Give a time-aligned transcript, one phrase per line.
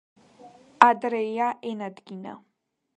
[0.87, 2.39] ადრეია ენადგინა